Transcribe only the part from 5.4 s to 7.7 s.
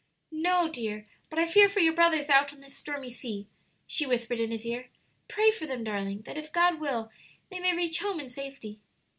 for them, darling, that if God will, they